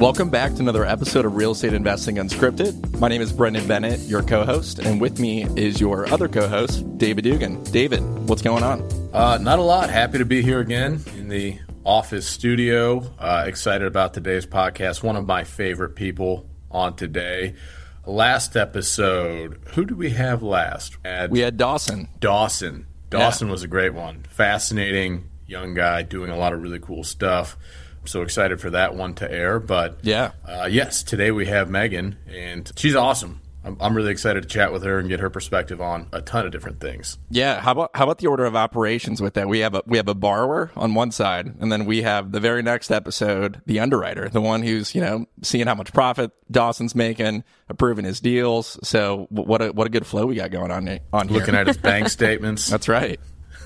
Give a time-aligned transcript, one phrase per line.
[0.00, 2.98] Welcome back to another episode of Real Estate Investing Unscripted.
[3.00, 6.48] My name is Brendan Bennett, your co host, and with me is your other co
[6.48, 7.62] host, David Dugan.
[7.64, 8.80] David, what's going on?
[9.12, 9.90] Uh, not a lot.
[9.90, 13.04] Happy to be here again in the office studio.
[13.18, 15.02] Uh, excited about today's podcast.
[15.02, 17.54] One of my favorite people on today.
[18.06, 20.96] Last episode, who did we have last?
[21.28, 22.08] we had Dawson.
[22.20, 22.86] Dawson.
[23.10, 23.52] Dawson yeah.
[23.52, 24.24] was a great one.
[24.30, 27.58] Fascinating young guy doing a lot of really cool stuff.
[28.04, 29.60] So excited for that one to air.
[29.60, 33.40] But yeah, uh, yes, today we have Megan, and she's awesome.
[33.62, 36.46] I'm, I'm really excited to chat with her and get her perspective on a ton
[36.46, 37.18] of different things.
[37.28, 39.48] Yeah, how about how about the order of operations with that?
[39.48, 42.40] We have a we have a borrower on one side, and then we have the
[42.40, 46.94] very next episode, the underwriter, the one who's you know seeing how much profit Dawson's
[46.94, 48.78] making, approving his deals.
[48.82, 51.38] So what a what a good flow we got going on on here.
[51.38, 52.66] Looking at his bank statements.
[52.68, 53.20] That's right.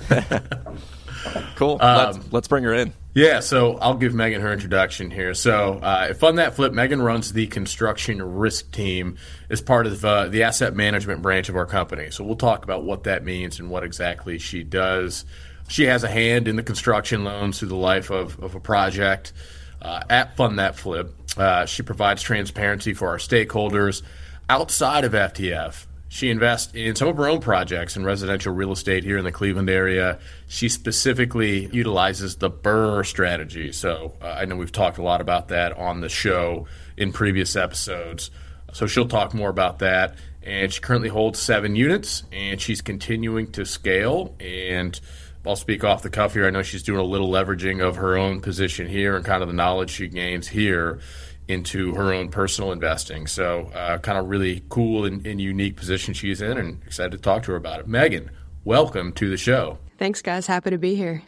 [1.56, 1.78] cool.
[1.80, 2.92] Um, let's, let's bring her in.
[3.14, 5.34] Yeah, so I'll give Megan her introduction here.
[5.34, 10.26] So, uh, Fund That Flip, Megan runs the construction risk team as part of uh,
[10.26, 12.10] the asset management branch of our company.
[12.10, 15.24] So, we'll talk about what that means and what exactly she does.
[15.68, 19.32] She has a hand in the construction loans through the life of, of a project.
[19.80, 24.02] Uh, at Fund That Flip, uh, she provides transparency for our stakeholders
[24.48, 25.86] outside of FTF.
[26.14, 29.32] She invests in some of her own projects in residential real estate here in the
[29.32, 30.20] Cleveland area.
[30.46, 33.72] She specifically utilizes the BRRRR strategy.
[33.72, 37.56] So uh, I know we've talked a lot about that on the show in previous
[37.56, 38.30] episodes.
[38.72, 40.14] So she'll talk more about that.
[40.44, 44.36] And she currently holds seven units, and she's continuing to scale.
[44.38, 45.00] And
[45.44, 46.46] I'll speak off the cuff here.
[46.46, 49.48] I know she's doing a little leveraging of her own position here and kind of
[49.48, 51.00] the knowledge she gains here
[51.48, 53.26] into her own personal investing.
[53.26, 57.18] So, uh, kind of really cool and, and, unique position she's in, and excited to
[57.18, 57.86] talk to her about it.
[57.86, 58.30] Megan,
[58.64, 59.78] welcome to the show.
[59.98, 60.46] Thanks, guys.
[60.46, 61.22] Happy to be here.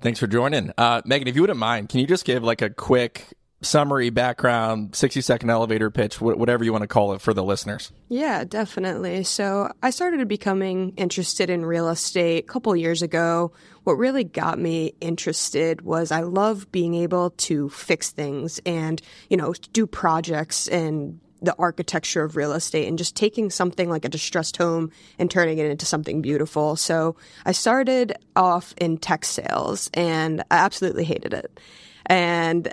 [0.00, 0.72] Thanks for joining.
[0.78, 3.26] Uh, Megan, if you wouldn't mind, can you just give like a quick
[3.60, 7.92] summary, background, 60 second elevator pitch, whatever you want to call it for the listeners.
[8.08, 9.24] Yeah, definitely.
[9.24, 13.52] So I started becoming interested in real estate a couple years ago.
[13.88, 19.00] What really got me interested was I love being able to fix things and,
[19.30, 24.04] you know, do projects and the architecture of real estate and just taking something like
[24.04, 26.76] a distressed home and turning it into something beautiful.
[26.76, 27.16] So
[27.46, 31.58] I started off in tech sales and I absolutely hated it.
[32.04, 32.70] And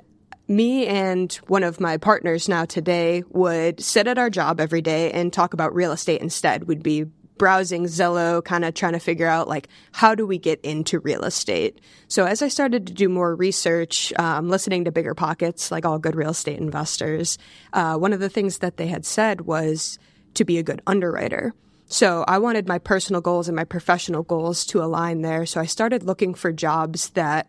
[0.50, 5.12] me and one of my partners now today would sit at our job every day
[5.12, 6.66] and talk about real estate instead.
[6.66, 7.06] We'd be
[7.38, 11.24] browsing Zillow, kind of trying to figure out like how do we get into real
[11.24, 11.80] estate.
[12.08, 16.00] So as I started to do more research, um, listening to Bigger Pockets, like all
[16.00, 17.38] good real estate investors,
[17.74, 20.00] uh, one of the things that they had said was
[20.36, 21.54] to be a good underwriter.
[21.88, 25.46] So I wanted my personal goals and my professional goals to align there.
[25.46, 27.48] So I started looking for jobs that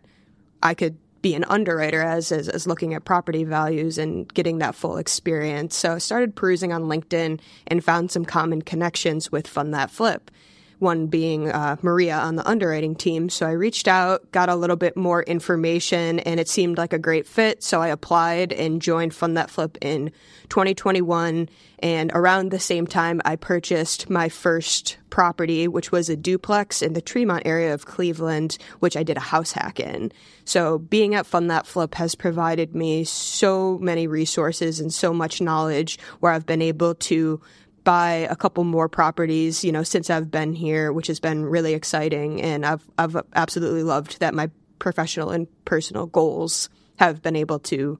[0.61, 0.97] I could
[1.27, 5.75] be an underwriter as, as, as looking at property values and getting that full experience.
[5.75, 10.31] So I started perusing on LinkedIn and found some common connections with Fund That Flip
[10.79, 13.29] one being uh, Maria on the underwriting team.
[13.29, 16.99] So I reached out, got a little bit more information, and it seemed like a
[16.99, 17.63] great fit.
[17.63, 20.11] So I applied and joined Fund That Flip in
[20.49, 21.49] 2021.
[21.79, 26.93] And around the same time, I purchased my first property, which was a duplex in
[26.93, 30.11] the Tremont area of Cleveland, which I did a house hack in.
[30.45, 35.41] So being at Fund That Flip has provided me so many resources and so much
[35.41, 37.41] knowledge where I've been able to
[37.87, 41.73] buy a couple more properties, you know, since I've been here, which has been really
[41.73, 42.41] exciting.
[42.41, 47.97] And I've, I've absolutely loved that my professional and personal goals have been able to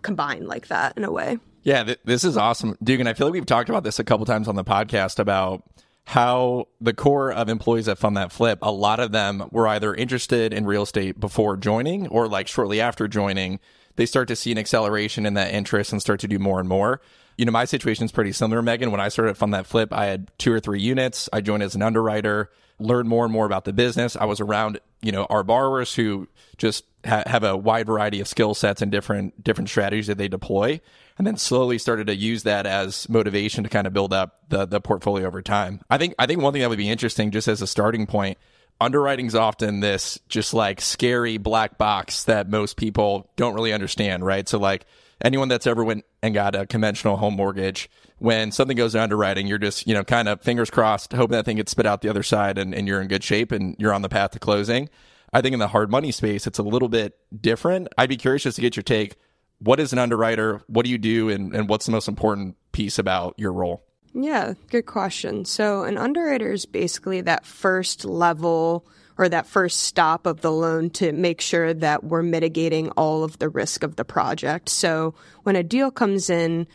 [0.00, 1.36] combine like that in a way.
[1.64, 2.78] Yeah, th- this is awesome.
[2.82, 5.64] Dugan, I feel like we've talked about this a couple times on the podcast about
[6.04, 9.94] how the core of employees that fund that flip, a lot of them were either
[9.94, 13.60] interested in real estate before joining or like shortly after joining,
[13.96, 16.70] they start to see an acceleration in that interest and start to do more and
[16.70, 17.02] more
[17.36, 18.90] you know, my situation is pretty similar, Megan.
[18.90, 21.28] When I started Fund That Flip, I had two or three units.
[21.32, 24.16] I joined as an underwriter, learned more and more about the business.
[24.16, 28.28] I was around, you know, our borrowers who just ha- have a wide variety of
[28.28, 30.80] skill sets and different different strategies that they deploy,
[31.18, 34.64] and then slowly started to use that as motivation to kind of build up the
[34.64, 35.80] the portfolio over time.
[35.90, 38.38] I think I think one thing that would be interesting, just as a starting point,
[38.80, 44.48] underwriting's often this just like scary black box that most people don't really understand, right?
[44.48, 44.86] So like
[45.22, 49.46] anyone that's ever went and got a conventional home mortgage, when something goes to underwriting,
[49.46, 52.08] you're just, you know, kind of fingers crossed, hoping that thing gets spit out the
[52.08, 54.88] other side and, and you're in good shape and you're on the path to closing.
[55.32, 57.88] I think in the hard money space, it's a little bit different.
[57.98, 59.16] I'd be curious just to get your take.
[59.58, 60.62] What is an underwriter?
[60.66, 61.30] What do you do?
[61.30, 63.82] And, and what's the most important piece about your role?
[64.14, 65.44] Yeah, good question.
[65.44, 68.86] So, an underwriter is basically that first level
[69.18, 73.38] or that first stop of the loan to make sure that we're mitigating all of
[73.38, 74.68] the risk of the project.
[74.68, 76.66] So when a deal comes in,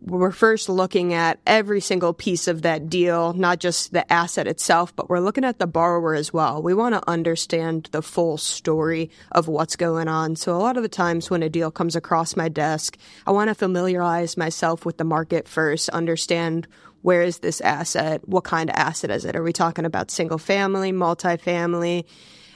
[0.00, 4.94] we're first looking at every single piece of that deal, not just the asset itself,
[4.96, 6.60] but we're looking at the borrower as well.
[6.60, 10.34] We want to understand the full story of what's going on.
[10.34, 13.48] So a lot of the times when a deal comes across my desk, I want
[13.48, 16.66] to familiarize myself with the market first, understand
[17.06, 18.20] where is this asset?
[18.28, 19.36] What kind of asset is it?
[19.36, 22.04] Are we talking about single family, multifamily?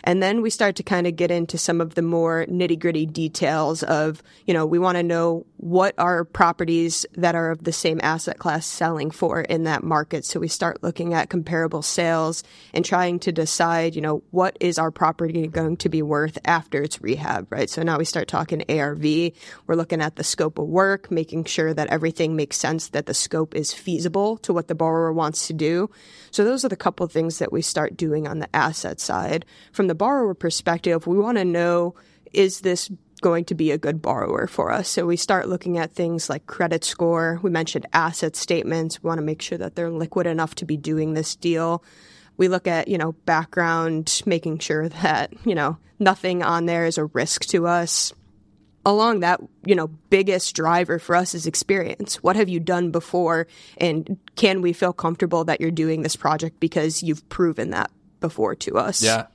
[0.02, 3.06] And then we start to kind of get into some of the more nitty gritty
[3.06, 7.72] details of, you know, we want to know what are properties that are of the
[7.72, 10.24] same asset class selling for in that market.
[10.24, 12.42] So we start looking at comparable sales
[12.72, 16.82] and trying to decide, you know, what is our property going to be worth after
[16.82, 17.68] it's rehab, right?
[17.68, 19.04] So now we start talking ARV.
[19.66, 23.12] We're looking at the scope of work, making sure that everything makes sense, that the
[23.12, 25.90] scope is feasible to what the borrower wants to do.
[26.30, 29.44] So those are the couple of things that we start doing on the asset side.
[29.72, 31.96] From the borrower perspective, we want to know
[32.32, 32.90] is this
[33.20, 34.88] going to be a good borrower for us?
[34.88, 37.38] So we start looking at things like credit score.
[37.42, 39.02] We mentioned asset statements.
[39.02, 41.84] We want to make sure that they're liquid enough to be doing this deal.
[42.36, 46.98] We look at, you know, background, making sure that, you know, nothing on there is
[46.98, 48.12] a risk to us
[48.84, 52.22] along that, you know, biggest driver for us is experience.
[52.22, 53.46] What have you done before?
[53.76, 57.90] And can we feel comfortable that you're doing this project because you've proven that
[58.20, 59.02] before to us?
[59.02, 59.26] Yeah.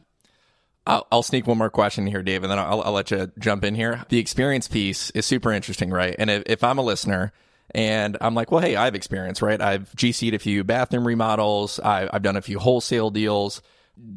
[0.87, 3.63] I'll, I'll sneak one more question here, Dave, and then I'll, I'll, let you jump
[3.63, 4.05] in here.
[4.09, 6.15] The experience piece is super interesting, right?
[6.17, 7.33] And if, if I'm a listener
[7.71, 9.59] and I'm like, well, hey, I have experience, right?
[9.59, 11.79] I've GC'd a few bathroom remodels.
[11.79, 13.61] I, have done a few wholesale deals.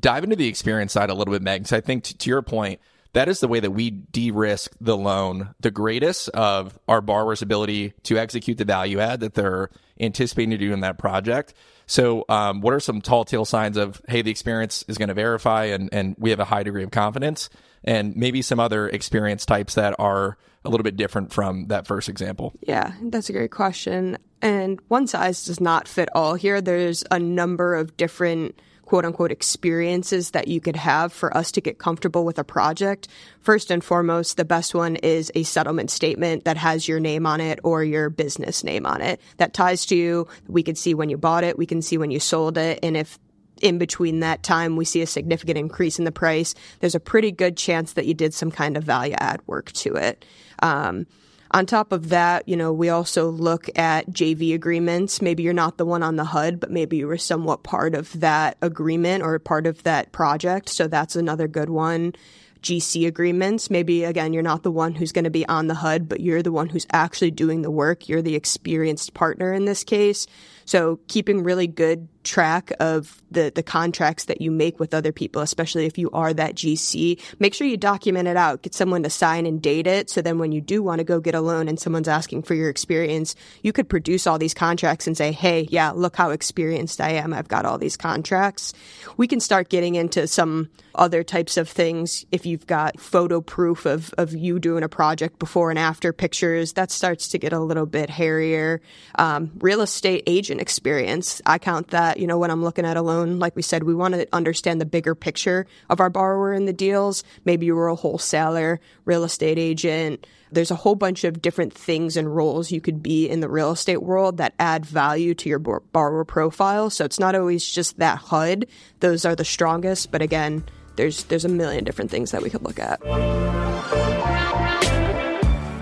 [0.00, 2.42] Dive into the experience side a little bit, Meg, because I think t- to your
[2.42, 2.80] point,
[3.12, 7.94] that is the way that we de-risk the loan the greatest of our borrower's ability
[8.04, 9.70] to execute the value add that they're
[10.00, 11.54] anticipating to do in that project.
[11.86, 15.14] So, um, what are some tall tale signs of, hey, the experience is going to
[15.14, 17.48] verify and, and we have a high degree of confidence?
[17.84, 22.08] And maybe some other experience types that are a little bit different from that first
[22.08, 22.52] example?
[22.60, 24.18] Yeah, that's a great question.
[24.42, 26.60] And one size does not fit all here.
[26.60, 31.60] There's a number of different quote unquote experiences that you could have for us to
[31.60, 33.06] get comfortable with a project.
[33.42, 37.38] First and foremost, the best one is a settlement statement that has your name on
[37.38, 40.26] it or your business name on it that ties to you.
[40.46, 42.96] We can see when you bought it, we can see when you sold it, and
[42.96, 43.18] if
[43.60, 47.30] in between that time we see a significant increase in the price, there's a pretty
[47.30, 50.24] good chance that you did some kind of value add work to it.
[50.62, 51.06] Um,
[51.50, 55.22] on top of that, you know, we also look at JV agreements.
[55.22, 58.18] Maybe you're not the one on the HUD, but maybe you were somewhat part of
[58.20, 60.68] that agreement or part of that project.
[60.68, 62.14] So that's another good one.
[62.62, 63.70] GC agreements.
[63.70, 66.42] Maybe again, you're not the one who's going to be on the HUD, but you're
[66.42, 68.08] the one who's actually doing the work.
[68.08, 70.26] You're the experienced partner in this case.
[70.64, 75.40] So keeping really good track of the, the contracts that you make with other people,
[75.40, 77.20] especially if you are that GC.
[77.38, 78.62] Make sure you document it out.
[78.62, 80.10] Get someone to sign and date it.
[80.10, 82.54] So then when you do want to go get a loan and someone's asking for
[82.54, 87.00] your experience, you could produce all these contracts and say, Hey, yeah, look how experienced
[87.00, 87.32] I am.
[87.32, 88.74] I've got all these contracts.
[89.16, 92.26] We can start getting into some other types of things.
[92.30, 96.74] If you've got photo proof of, of you doing a project before and after pictures,
[96.74, 98.80] that starts to get a little bit hairier.
[99.18, 101.40] Um, real estate agent experience.
[101.46, 103.94] I count that you know, when I'm looking at a loan, like we said, we
[103.94, 107.24] want to understand the bigger picture of our borrower in the deals.
[107.44, 110.26] Maybe you were a wholesaler, real estate agent.
[110.50, 113.72] There's a whole bunch of different things and roles you could be in the real
[113.72, 116.90] estate world that add value to your borrower profile.
[116.90, 118.66] So it's not always just that HUD.
[119.00, 120.64] Those are the strongest, but again,
[120.96, 123.00] there's there's a million different things that we could look at.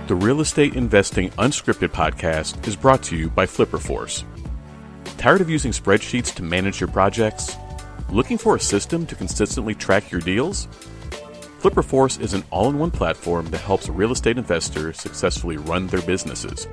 [0.08, 4.24] The Real Estate Investing Unscripted podcast is brought to you by Flipper Force.
[5.18, 7.56] Tired of using spreadsheets to manage your projects?
[8.10, 10.68] Looking for a system to consistently track your deals?
[11.60, 16.02] FlipperForce is an all in one platform that helps real estate investors successfully run their
[16.02, 16.66] businesses.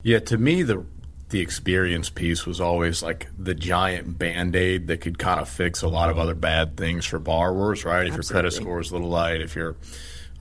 [0.03, 0.85] Yeah, to me, the
[1.29, 5.81] the experience piece was always like the giant band aid that could kind of fix
[5.81, 8.05] a lot of other bad things for borrowers, right?
[8.05, 8.19] If Absolutely.
[8.19, 9.75] your credit score is a little light, if your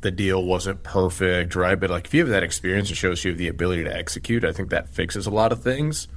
[0.02, 1.80] the deal wasn't perfect, right?
[1.80, 4.44] But like if you have that experience, it shows you have the ability to execute.
[4.44, 6.08] I think that fixes a lot of things.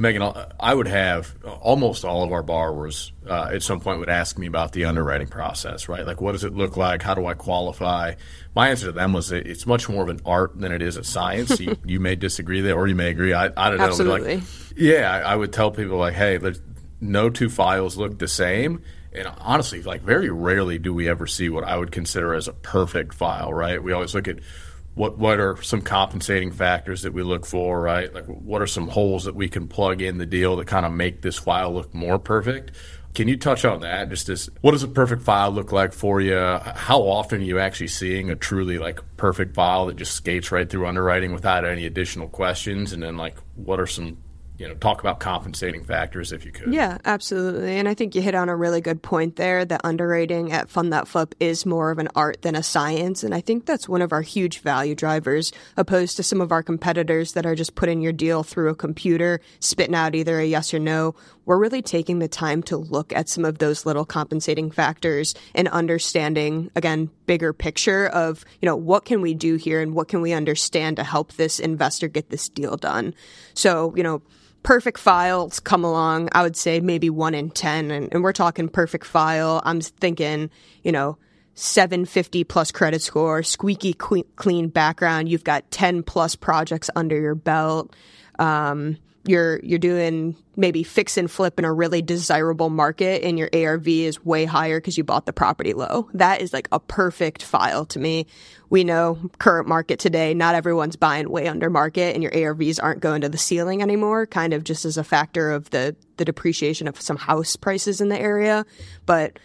[0.00, 4.38] Megan, I would have almost all of our borrowers uh, at some point would ask
[4.38, 6.06] me about the underwriting process, right?
[6.06, 7.02] Like, what does it look like?
[7.02, 8.14] How do I qualify?
[8.54, 11.04] My answer to them was it's much more of an art than it is a
[11.04, 11.60] science.
[11.60, 13.34] you, you, may disagree there, or you may agree.
[13.34, 13.84] I, I don't know.
[13.84, 14.36] Absolutely.
[14.36, 16.40] Like, yeah, I, I, would tell people like, hey,
[17.02, 18.82] no two files look the same.
[19.12, 22.52] And honestly, like very rarely do we ever see what I would consider as a
[22.52, 23.82] perfect file, right?
[23.82, 24.38] We always look at
[24.94, 28.12] what what are some compensating factors that we look for, right?
[28.12, 30.92] Like what are some holes that we can plug in the deal that kind of
[30.92, 32.72] make this file look more perfect?
[33.14, 34.08] Can you touch on that?
[34.08, 36.36] Just as what does a perfect file look like for you?
[36.36, 40.68] How often are you actually seeing a truly like perfect file that just skates right
[40.68, 42.92] through underwriting without any additional questions?
[42.92, 44.18] And then like what are some
[44.60, 46.72] you know talk about compensating factors if you could.
[46.72, 47.78] Yeah, absolutely.
[47.78, 50.92] And I think you hit on a really good point there that underwriting at Fund
[50.92, 54.02] That Flip is more of an art than a science, and I think that's one
[54.02, 58.02] of our huge value drivers opposed to some of our competitors that are just putting
[58.02, 61.14] your deal through a computer, spitting out either a yes or no.
[61.46, 65.68] We're really taking the time to look at some of those little compensating factors and
[65.68, 70.20] understanding again bigger picture of, you know, what can we do here and what can
[70.20, 73.14] we understand to help this investor get this deal done.
[73.54, 74.20] So, you know,
[74.62, 77.90] perfect files come along, I would say maybe one in 10.
[77.90, 79.62] And, and we're talking perfect file.
[79.64, 80.50] I'm thinking,
[80.82, 81.18] you know,
[81.54, 85.28] 750 plus credit score, squeaky clean background.
[85.28, 87.94] You've got 10 plus projects under your belt.
[88.38, 93.50] Um, you're you're doing maybe fix and flip in a really desirable market and your
[93.54, 96.08] ARV is way higher because you bought the property low.
[96.14, 98.26] That is like a perfect file to me.
[98.70, 103.00] We know current market today, not everyone's buying way under market and your ARVs aren't
[103.00, 106.88] going to the ceiling anymore, kind of just as a factor of the the depreciation
[106.88, 108.64] of some house prices in the area.
[109.06, 109.38] But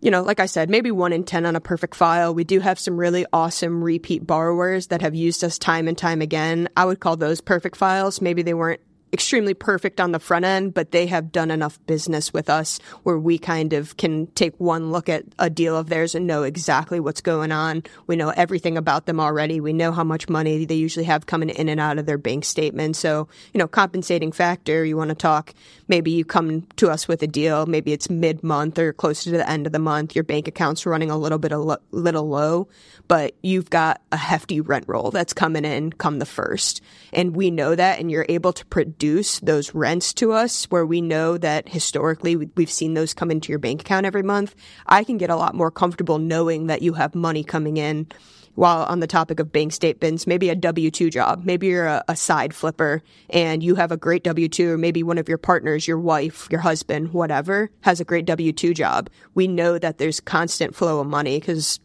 [0.00, 2.34] you know, like I said, maybe one in 10 on a perfect file.
[2.34, 6.20] We do have some really awesome repeat borrowers that have used us time and time
[6.20, 6.68] again.
[6.76, 8.20] I would call those perfect files.
[8.20, 8.82] Maybe they weren't
[9.14, 13.16] extremely perfect on the front end, but they have done enough business with us where
[13.16, 16.98] we kind of can take one look at a deal of theirs and know exactly
[16.98, 17.84] what's going on.
[18.08, 19.60] We know everything about them already.
[19.60, 22.44] We know how much money they usually have coming in and out of their bank
[22.44, 22.96] statement.
[22.96, 25.54] So, you know, compensating factor, you want to talk,
[25.86, 29.30] maybe you come to us with a deal, maybe it's mid month or close to
[29.30, 32.28] the end of the month, your bank account's running a little bit a lo- little
[32.28, 32.66] low,
[33.06, 36.80] but you've got a hefty rent roll that's coming in come the first.
[37.12, 40.86] And we know that and you're able to produce reduce those rents to us where
[40.86, 44.54] we know that historically we've seen those come into your bank account every month,
[44.86, 48.06] I can get a lot more comfortable knowing that you have money coming in.
[48.54, 51.42] While on the topic of bank statements, maybe a W 2 job.
[51.44, 55.02] Maybe you're a, a side flipper and you have a great W 2, or maybe
[55.02, 59.10] one of your partners, your wife, your husband, whatever, has a great W 2 job.
[59.34, 61.80] We know that there's constant flow of money because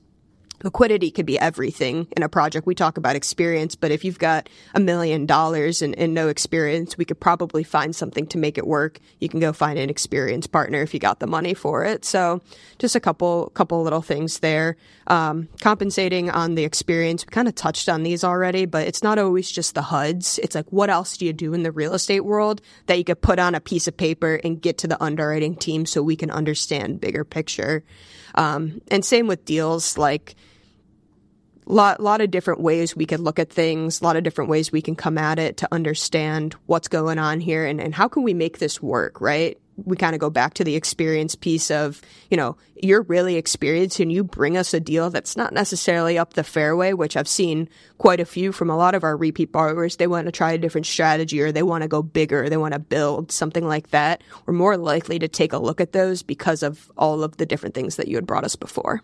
[0.63, 2.66] liquidity could be everything in a project.
[2.66, 7.06] We talk about experience, but if you've got a million dollars and, no experience, we
[7.06, 9.00] could probably find something to make it work.
[9.20, 12.04] You can go find an experienced partner if you got the money for it.
[12.04, 12.42] So
[12.80, 14.75] just a couple, couple little things there.
[15.08, 17.25] Um, compensating on the experience.
[17.25, 20.39] We kind of touched on these already, but it's not always just the HUDs.
[20.39, 23.22] It's like, what else do you do in the real estate world that you could
[23.22, 26.32] put on a piece of paper and get to the underwriting team so we can
[26.32, 27.84] understand bigger picture?
[28.36, 30.36] Um, and same with deals like,
[31.73, 34.71] lot lot of different ways we could look at things, a lot of different ways
[34.71, 38.23] we can come at it to understand what's going on here and, and how can
[38.23, 39.57] we make this work, right?
[39.85, 44.01] We kind of go back to the experience piece of, you know, you're really experienced
[44.01, 47.69] and you bring us a deal that's not necessarily up the fairway, which I've seen
[47.97, 49.95] quite a few from a lot of our repeat borrowers.
[49.95, 52.73] They want to try a different strategy or they want to go bigger, they want
[52.73, 54.21] to build something like that.
[54.45, 57.75] We're more likely to take a look at those because of all of the different
[57.75, 59.01] things that you had brought us before.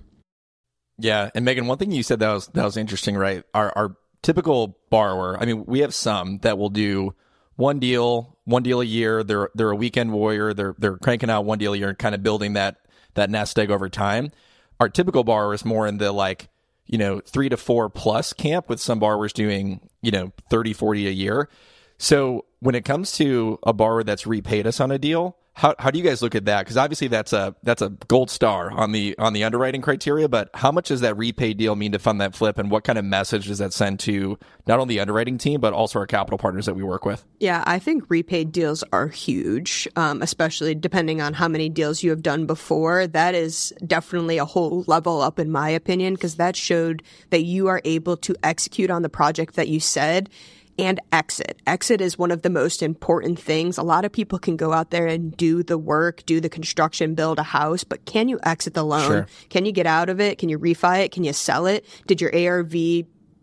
[0.98, 3.44] Yeah, and Megan, one thing you said that was that was interesting, right?
[3.54, 5.38] Our our typical borrower.
[5.40, 7.14] I mean, we have some that will do
[7.58, 9.24] one deal, one deal a year.
[9.24, 10.54] They're they're a weekend warrior.
[10.54, 12.78] They're they're cranking out one deal a year and kind of building that
[13.16, 14.32] that nest egg over time.
[14.80, 16.50] Our typical borrower is more in the like,
[16.86, 21.08] you know, three to four plus camp with some borrowers doing, you know, 30, 40
[21.08, 21.50] a year.
[21.98, 25.90] So when it comes to a borrower that's repaid us on a deal, how how
[25.90, 26.66] do you guys look at that?
[26.66, 30.28] Because obviously that's a that's a gold star on the on the underwriting criteria.
[30.28, 33.00] But how much does that repay deal mean to fund that flip, and what kind
[33.00, 36.38] of message does that send to not only the underwriting team but also our capital
[36.38, 37.24] partners that we work with?
[37.40, 42.10] Yeah, I think repaid deals are huge, um, especially depending on how many deals you
[42.10, 43.08] have done before.
[43.08, 47.68] That is definitely a whole level up, in my opinion, because that showed that you
[47.68, 50.30] are able to execute on the project that you said
[50.77, 51.62] and exit.
[51.67, 53.77] Exit is one of the most important things.
[53.77, 57.15] A lot of people can go out there and do the work, do the construction,
[57.15, 59.08] build a house, but can you exit the loan?
[59.08, 59.27] Sure.
[59.50, 60.38] Can you get out of it?
[60.38, 61.12] Can you refi it?
[61.12, 61.86] Can you sell it?
[62.08, 62.74] Did your ARV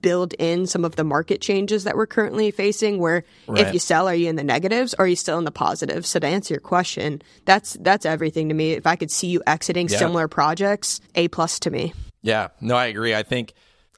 [0.03, 3.67] build in some of the market changes that we're currently facing where Right.
[3.69, 6.09] if you sell are you in the negatives or are you still in the positives
[6.09, 9.41] so to answer your question that's that's everything to me if i could see you
[9.47, 9.99] exiting Yeah.
[9.99, 13.15] similar projects a plus to me Yeah, no, I agree.
[13.15, 13.53] I think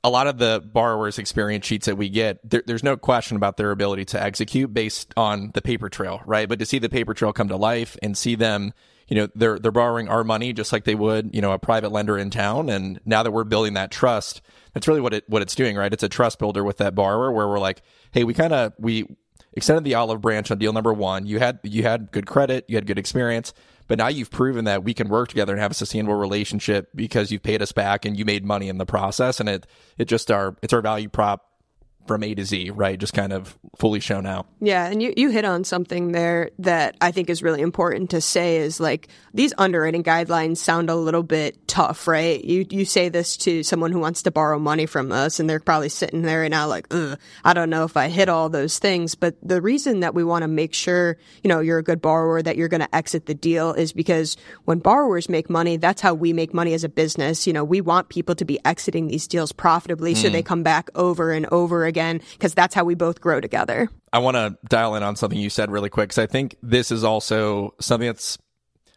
[0.04, 3.56] a lot of the borrowers' experience sheets that we get, there, there's no question about
[3.56, 6.46] their ability to execute based on the paper trail, right?
[6.46, 8.74] But to see the paper trail come to life and see them,
[9.08, 11.90] you know, they're they're borrowing our money just like they would, you know, a private
[11.90, 12.68] lender in town.
[12.68, 14.42] And now that we're building that trust,
[14.74, 15.92] that's really what it what it's doing, right?
[15.92, 17.82] It's a trust builder with that borrower where we're like,
[18.12, 19.06] hey, we kind of we
[19.54, 21.26] extended the olive branch on deal number one.
[21.26, 23.54] You had you had good credit, you had good experience,
[23.86, 27.30] but now you've proven that we can work together and have a sustainable relationship because
[27.30, 29.40] you've paid us back and you made money in the process.
[29.40, 29.66] And it
[29.98, 31.53] it just our it's our value prop
[32.06, 32.98] from A to Z, right?
[32.98, 34.46] Just kind of fully shown out.
[34.60, 38.20] Yeah, and you, you hit on something there that I think is really important to
[38.20, 42.42] say is like these underwriting guidelines sound a little bit tough, right?
[42.44, 45.60] You you say this to someone who wants to borrow money from us and they're
[45.60, 46.92] probably sitting there right now like,
[47.44, 49.14] I don't know if I hit all those things.
[49.14, 52.42] But the reason that we want to make sure, you know, you're a good borrower,
[52.42, 56.32] that you're gonna exit the deal is because when borrowers make money, that's how we
[56.32, 57.46] make money as a business.
[57.46, 60.32] You know, we want people to be exiting these deals profitably so mm.
[60.32, 63.88] they come back over and over again because that's how we both grow together.
[64.12, 66.90] I want to dial in on something you said really quick because I think this
[66.90, 68.38] is also something that's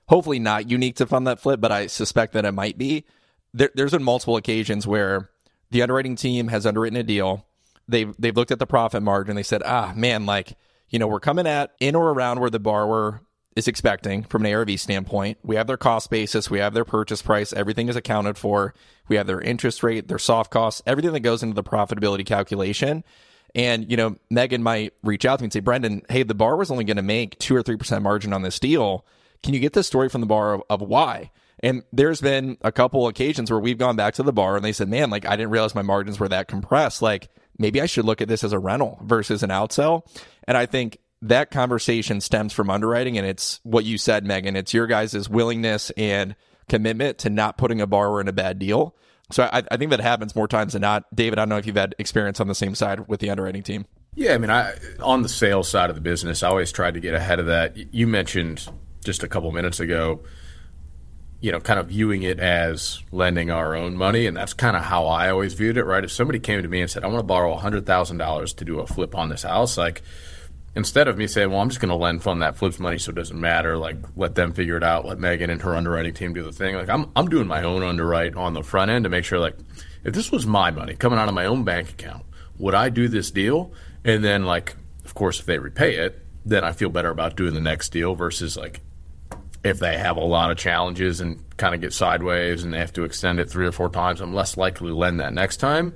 [0.08, 3.06] hopefully not unique to Fund That Flip, but I suspect that it might be.
[3.54, 5.30] There, there's been multiple occasions where
[5.72, 7.46] the underwriting team has underwritten a deal.
[7.88, 9.36] They've they've looked at the profit margin.
[9.36, 10.58] They said, ah, man, like
[10.89, 13.22] you know, we're coming at in or around where the borrower
[13.58, 15.40] is expecting from an ARV standpoint.
[15.42, 18.76] We have their cost basis, we have their purchase price, everything is accounted for.
[19.08, 23.04] We have their interest rate, their soft costs, everything that goes into the profitability calculation.
[23.56, 26.56] And, you know, Megan might reach out to me and say, Brendan, hey, the bar
[26.56, 29.08] was only going to make two or 3% margin on this deal.
[29.42, 31.32] Can you get the story from the bar of, of why?
[31.64, 34.74] And there's been a couple occasions where we've gone back to the bar and they
[34.74, 37.02] said, man, like, I didn't realize my margins were that compressed.
[37.02, 40.04] Like, maybe I should look at this as a rental versus an outsell.
[40.48, 43.18] And I think that conversation stems from underwriting.
[43.18, 44.56] And it's what you said, Megan.
[44.56, 46.36] It's your guys' willingness and
[46.70, 48.96] commitment to not putting a borrower in a bad deal.
[49.32, 51.04] So I, I think that happens more times than not.
[51.14, 53.64] David, I don't know if you've had experience on the same side with the underwriting
[53.64, 53.86] team.
[54.16, 57.00] Yeah, I mean, I on the sales side of the business, I always tried to
[57.00, 57.94] get ahead of that.
[57.94, 58.68] You mentioned
[59.04, 60.22] just a couple minutes ago,
[61.40, 64.84] you know, kind of viewing it as lending our own money, and that's kind of
[64.84, 65.84] how I always viewed it.
[65.84, 66.03] Right?
[66.03, 68.66] If somebody came to me and said, "I want to borrow hundred thousand dollars to
[68.66, 70.01] do a flip on this house," like
[70.77, 73.09] instead of me saying, "Well, I'm just going to lend fund that flips money, so
[73.09, 76.33] it doesn't matter," like let them figure it out, let Megan and her underwriting team
[76.33, 76.75] do the thing.
[76.75, 79.57] Like I'm, I'm doing my own underwrite on the front end to make sure, like,
[80.03, 82.24] if this was my money coming out of my own bank account,
[82.59, 83.74] would I do this deal?
[84.05, 87.55] And then, like, of course, if they repay it, then I feel better about doing
[87.55, 88.81] the next deal versus like
[89.63, 92.94] if they have a lot of challenges and kind of get sideways and they have
[92.94, 95.94] to extend it three or four times, I'm less likely to lend that next time.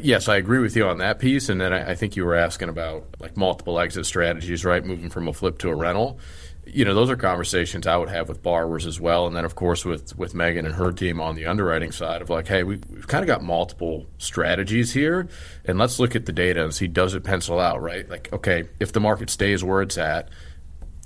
[0.00, 1.48] Yes, I agree with you on that piece.
[1.48, 4.84] And then I, I think you were asking about like multiple exit strategies, right?
[4.84, 6.18] Moving from a flip to a rental.
[6.66, 9.26] You know, those are conversations I would have with borrowers as well.
[9.26, 12.30] And then, of course, with, with Megan and her team on the underwriting side of
[12.30, 15.28] like, hey, we, we've kind of got multiple strategies here.
[15.66, 18.08] And let's look at the data and see does it pencil out, right?
[18.08, 20.30] Like, okay, if the market stays where it's at,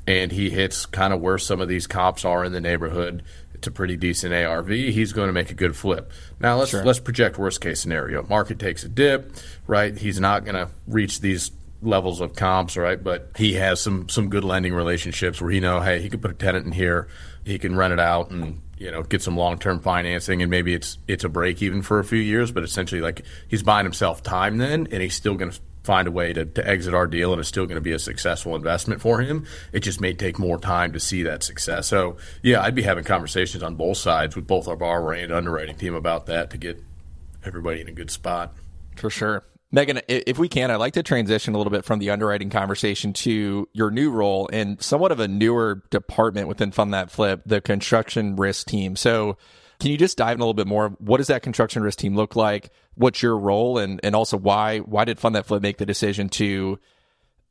[0.08, 3.22] and he hits kind of where some of these comps are in the neighborhood.
[3.58, 4.68] It's a pretty decent ARV.
[4.68, 6.12] He's going to make a good flip.
[6.38, 8.22] Now let's let's project worst case scenario.
[8.22, 9.32] Market takes a dip,
[9.66, 9.96] right?
[9.96, 11.50] He's not going to reach these
[11.82, 13.02] levels of comps, right?
[13.02, 16.30] But he has some some good lending relationships where he know, hey, he could put
[16.30, 17.08] a tenant in here,
[17.44, 20.72] he can rent it out, and you know get some long term financing, and maybe
[20.72, 24.22] it's it's a break even for a few years, but essentially like he's buying himself
[24.22, 27.32] time then, and he's still going to find a way to, to exit our deal
[27.32, 29.46] and it's still going to be a successful investment for him.
[29.72, 31.86] It just may take more time to see that success.
[31.86, 35.76] So, yeah, I'd be having conversations on both sides with both our borrower and underwriting
[35.76, 36.82] team about that to get
[37.44, 38.54] everybody in a good spot.
[38.96, 39.44] For sure.
[39.70, 43.12] Megan, if we can, I'd like to transition a little bit from the underwriting conversation
[43.14, 47.60] to your new role and somewhat of a newer department within Fund That Flip, the
[47.60, 48.96] construction risk team.
[48.96, 49.36] So,
[49.80, 50.88] can you just dive in a little bit more?
[50.98, 52.70] What does that construction risk team look like?
[52.94, 56.28] What's your role, and and also why why did Fund That Flip make the decision
[56.30, 56.78] to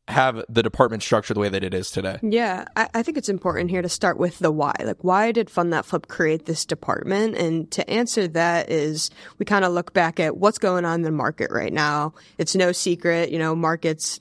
[0.07, 2.17] have the department structure the way that it is today?
[2.21, 4.73] Yeah, I, I think it's important here to start with the why.
[4.81, 7.35] Like, why did Fund That Flip create this department?
[7.35, 11.01] And to answer that is we kind of look back at what's going on in
[11.01, 12.13] the market right now.
[12.37, 14.19] It's no secret, you know, markets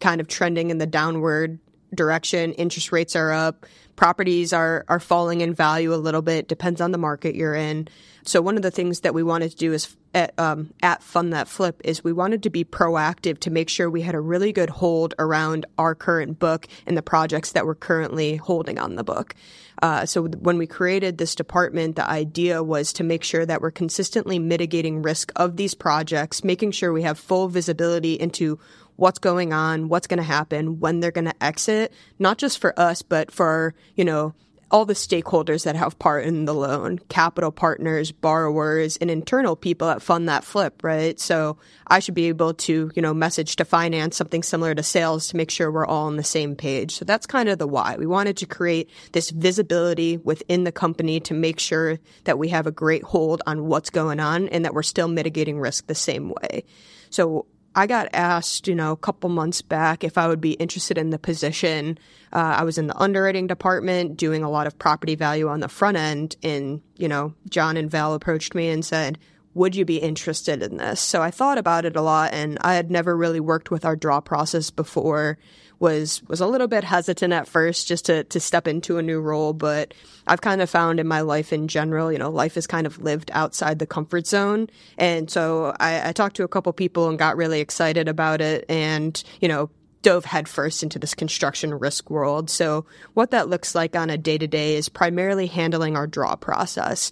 [0.00, 1.58] kind of trending in the downward
[1.94, 2.52] direction.
[2.52, 3.66] Interest rates are up.
[3.96, 6.48] Properties are, are falling in value a little bit.
[6.48, 7.88] Depends on the market you're in.
[8.24, 11.32] So one of the things that we wanted to do is at, um, at Fund
[11.32, 14.52] That Flip is we wanted to be proactive to make sure we had a really
[14.52, 19.04] good hold around our current book and the projects that we're currently holding on the
[19.04, 19.34] book.
[19.82, 23.70] Uh, so when we created this department, the idea was to make sure that we're
[23.70, 28.58] consistently mitigating risk of these projects, making sure we have full visibility into
[28.96, 32.78] what's going on, what's going to happen, when they're going to exit, not just for
[32.78, 34.34] us, but for, you know,
[34.70, 39.86] all the stakeholders that have part in the loan, capital partners, borrowers, and internal people
[39.86, 41.20] that fund that flip, right?
[41.20, 41.56] So
[41.86, 45.36] I should be able to, you know, message to finance something similar to sales to
[45.36, 46.96] make sure we're all on the same page.
[46.96, 47.94] So that's kind of the why.
[47.96, 52.66] We wanted to create this visibility within the company to make sure that we have
[52.66, 56.30] a great hold on what's going on and that we're still mitigating risk the same
[56.30, 56.64] way.
[57.10, 60.96] So I got asked, you know, a couple months back if I would be interested
[60.96, 61.98] in the position.
[62.32, 65.68] Uh, I was in the underwriting department doing a lot of property value on the
[65.68, 66.36] front end.
[66.42, 69.18] And, you know, John and Val approached me and said,
[69.52, 71.00] would you be interested in this?
[71.00, 73.96] So I thought about it a lot and I had never really worked with our
[73.96, 75.38] draw process before
[75.78, 79.20] was was a little bit hesitant at first just to to step into a new
[79.20, 79.94] role, but
[80.26, 82.98] I've kind of found in my life in general, you know, life is kind of
[82.98, 87.18] lived outside the comfort zone, and so I, I talked to a couple people and
[87.18, 89.70] got really excited about it, and you know
[90.06, 92.48] dove headfirst into this construction risk world.
[92.48, 96.36] So, what that looks like on a day to day is primarily handling our draw
[96.36, 97.10] process.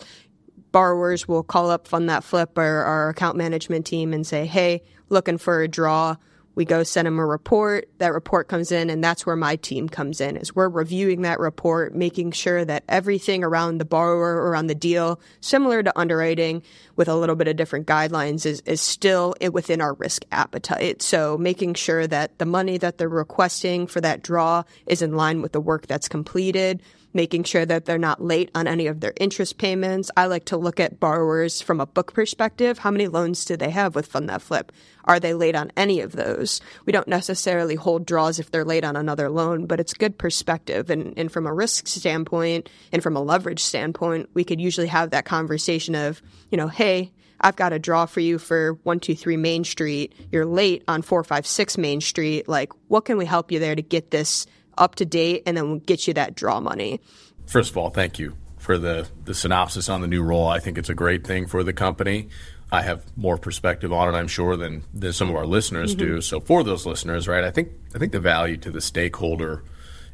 [0.70, 4.84] Borrowers will call up Fund That Flip or our account management team and say, Hey,
[5.08, 6.14] looking for a draw.
[6.54, 7.88] We go send them a report.
[7.98, 10.36] That report comes in, and that's where my team comes in.
[10.36, 14.74] Is we're reviewing that report, making sure that everything around the borrower or around the
[14.74, 16.62] deal, similar to underwriting,
[16.96, 21.02] with a little bit of different guidelines, is is still within our risk appetite.
[21.02, 25.42] So making sure that the money that they're requesting for that draw is in line
[25.42, 26.80] with the work that's completed
[27.14, 30.10] making sure that they're not late on any of their interest payments.
[30.16, 32.78] I like to look at borrowers from a book perspective.
[32.78, 34.72] How many loans do they have with Fund That Flip?
[35.04, 36.60] Are they late on any of those?
[36.84, 40.90] We don't necessarily hold draws if they're late on another loan, but it's good perspective.
[40.90, 45.10] And, and from a risk standpoint and from a leverage standpoint, we could usually have
[45.10, 46.83] that conversation of, you know, hey,
[47.40, 50.14] I've got a draw for you for 123 Main Street.
[50.32, 52.48] You're late on 456 Main Street.
[52.48, 54.46] Like, what can we help you there to get this
[54.78, 57.00] up to date and then we'll get you that draw money.
[57.46, 60.48] First of all, thank you for the, the synopsis on the new role.
[60.48, 62.28] I think it's a great thing for the company.
[62.72, 66.06] I have more perspective on it, I'm sure, than, than some of our listeners mm-hmm.
[66.06, 66.20] do.
[66.20, 69.62] So for those listeners, right, I think I think the value to the stakeholder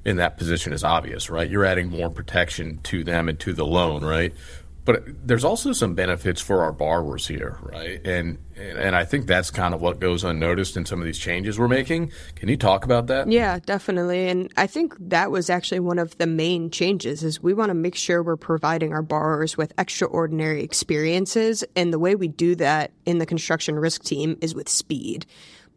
[0.05, 1.49] in that position is obvious, right?
[1.49, 4.35] You're adding more protection to them and to the loan, right?
[4.85, 8.05] But there's also some benefits for our borrowers here, right?
[8.07, 11.59] And and I think that's kind of what goes unnoticed in some of these changes
[11.59, 12.13] we're making.
[12.35, 13.31] Can you talk about that?
[13.31, 14.29] Yeah, definitely.
[14.29, 17.75] And I think that was actually one of the main changes is we want to
[17.75, 22.93] make sure we're providing our borrowers with extraordinary experiences and the way we do that
[23.07, 25.27] in the construction risk team is with speed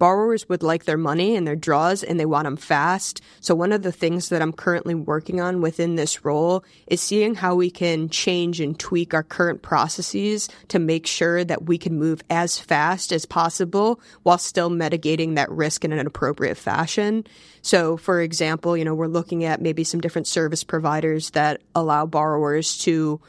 [0.04, 3.22] borrowers would like their money and their draws and they want them fast.
[3.40, 7.36] So one of the things that I'm currently working on within this role is seeing
[7.36, 11.98] how we can change and tweak our current processes to make sure that we can
[11.98, 17.26] move as fast as possible while still mitigating that risk in an appropriate fashion.
[17.62, 22.06] So for example, you know, we're looking at maybe some different service providers that allow
[22.06, 23.22] borrowers to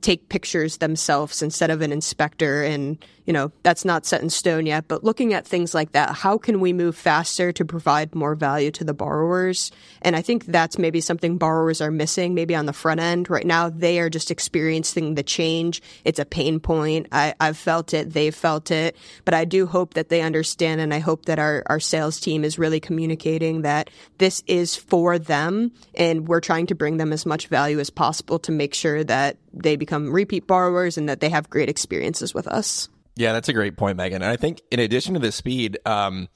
[0.00, 4.66] take pictures themselves instead of an inspector and you know that's not set in stone
[4.66, 8.34] yet but looking at things like that how can we move faster to provide more
[8.34, 9.70] value to the borrowers?
[10.02, 13.30] And i think that's maybe something borrowers are missing maybe on the front end.
[13.30, 15.82] Right now they are just experiencing the change.
[16.04, 17.08] It's a pain point.
[17.12, 18.12] I, i've felt it.
[18.12, 18.96] They've felt it.
[19.24, 22.44] But i do hope that they understand and i hope that our, our sales team
[22.44, 27.26] is really communicating that this is for them and we're trying to bring them as
[27.26, 31.28] much value as possible to make sure that they become repeat borrowers and that they
[31.28, 32.88] have great experiences with us.
[33.16, 34.22] Yeah, that's a great point, Megan.
[34.22, 36.28] And I think in addition to the speed, um,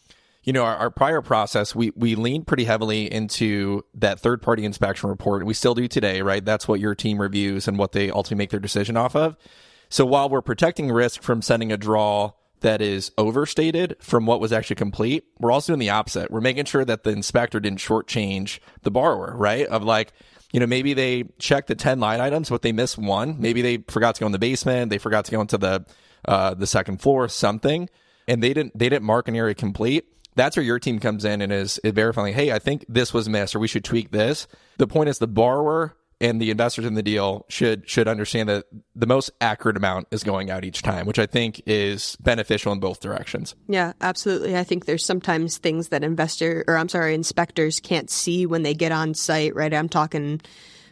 [0.45, 4.65] you know, our, our, prior process, we we leaned pretty heavily into that third party
[4.65, 5.45] inspection report.
[5.45, 6.45] We still do today, right?
[6.45, 9.37] That's what your team reviews and what they ultimately make their decision off of.
[9.91, 14.53] So while we're protecting risk from sending a draw that is overstated from what was
[14.53, 16.31] actually complete, we're also doing the opposite.
[16.31, 19.67] We're making sure that the inspector didn't shortchange the borrower, right?
[19.67, 20.13] Of like,
[20.53, 23.37] you know, maybe they checked the 10 line items, but they missed one.
[23.39, 24.91] Maybe they forgot to go in the basement.
[24.91, 25.87] They forgot to go into the,
[26.25, 27.89] uh, the second floor, something,
[28.27, 30.07] and they didn't, they didn't mark an area complete.
[30.35, 33.29] That's where your team comes in and is, is verifying, hey, I think this was
[33.29, 34.47] missed or we should tweak this.
[34.77, 38.67] The point is the borrower and the investors in the deal should should understand that
[38.95, 42.81] the most accurate amount is going out each time, which I think is beneficial in
[42.81, 43.55] both directions.
[43.69, 44.57] Yeah, absolutely.
[44.57, 48.75] I think there's sometimes things that investor or I'm sorry, inspectors can't see when they
[48.75, 49.73] get on site, right?
[49.73, 50.41] I'm talking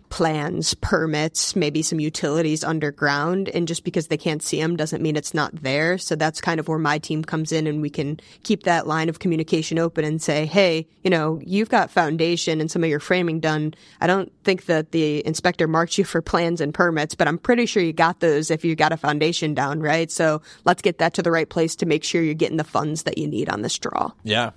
[0.08, 3.48] plans, permits, maybe some utilities underground.
[3.48, 5.98] And just because they can't see them doesn't mean it's not there.
[5.98, 9.08] So that's kind of where my team comes in and we can keep that line
[9.08, 13.00] of communication open and say, hey, you know, you've got foundation and some of your
[13.00, 13.74] framing done.
[14.00, 17.66] I don't think that the inspector marked you for plans and permits, but I'm pretty
[17.66, 20.10] sure you got those if you got a foundation down, right?
[20.10, 23.04] So let's get that to the right place to make sure you're getting the funds
[23.04, 24.12] that you need on this draw.
[24.22, 24.50] Yeah.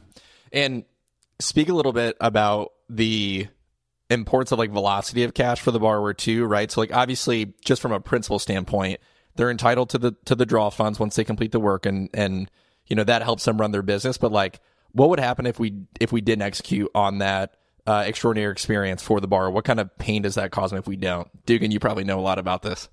[0.52, 0.84] And
[1.40, 3.48] speak a little bit about the
[4.10, 6.70] importance of like velocity of cash for the borrower too, right?
[6.72, 9.00] So like obviously just from a principal standpoint,
[9.36, 12.50] they're entitled to the to the draw funds once they complete the work and and
[12.88, 14.18] you know that helps them run their business.
[14.18, 14.60] But like
[14.92, 19.20] what would happen if we if we didn't execute on that uh, extraordinary experience for
[19.20, 19.52] the borrower?
[19.52, 21.28] What kind of pain does that cause them if we don't?
[21.46, 22.90] Dugan, you probably know a lot about this.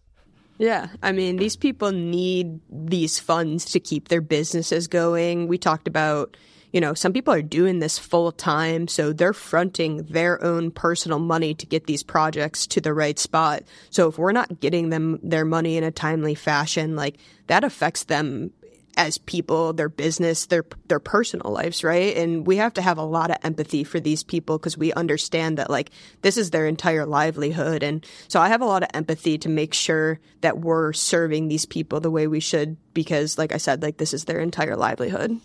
[0.59, 5.49] Yeah, I mean, these people need these funds to keep their businesses going.
[5.49, 6.37] We talked about
[6.73, 11.19] you know, some people are doing this full time, so they're fronting their own personal
[11.19, 13.63] money to get these projects to the right spot.
[13.91, 18.05] So if we're not getting them their money in a timely fashion, like that affects
[18.05, 18.53] them
[18.97, 22.17] as people, their business, their their personal lives, right?
[22.17, 25.59] And we have to have a lot of empathy for these people because we understand
[25.59, 25.91] that like
[26.23, 27.83] this is their entire livelihood.
[27.83, 31.67] And so I have a lot of empathy to make sure that we're serving these
[31.67, 35.39] people the way we should because like I said, like this is their entire livelihood.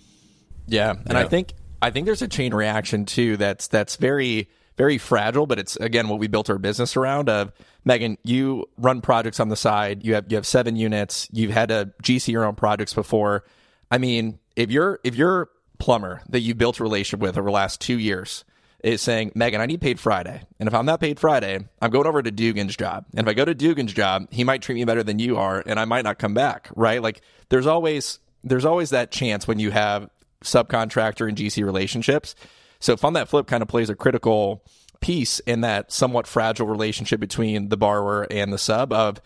[0.72, 1.20] Yeah, and yeah.
[1.20, 5.60] I think I think there's a chain reaction too that's that's very very fragile, but
[5.60, 7.30] it's again what we built our business around.
[7.30, 7.52] Of
[7.84, 10.04] Megan, you run projects on the side.
[10.04, 11.28] You have you have seven units.
[11.32, 13.44] You've had to GC your own projects before.
[13.92, 17.54] I mean, if you're if you're plumber that you built a relationship with over the
[17.54, 18.46] last two years
[18.84, 20.42] is saying, Megan, I need paid Friday.
[20.60, 23.06] And if I'm not paid Friday, I'm going over to Dugan's job.
[23.16, 25.62] And if I go to Dugan's job, he might treat me better than you are,
[25.66, 27.02] and I might not come back, right?
[27.02, 30.10] Like there's always there's always that chance when you have
[30.44, 32.36] subcontractor and GC relationships.
[32.80, 34.64] So Fund That Flip kind of plays a critical
[35.00, 39.22] piece in that somewhat fragile relationship between the borrower and the sub of